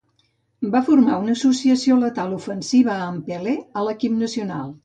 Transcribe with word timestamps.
Va 0.75 0.79
formar 0.87 1.19
una 1.25 1.35
associació 1.39 1.99
letal 2.05 2.35
ofensiva 2.39 2.99
amb 3.11 3.31
Pelé 3.31 3.57
a 3.83 3.89
l'equip 3.91 4.21
nacional. 4.27 4.77